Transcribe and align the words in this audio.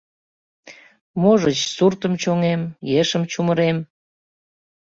Можыч, 1.21 1.59
суртым 1.75 2.13
чоҥем, 2.21 2.61
ешым 3.01 3.23
чумырем... 3.31 3.77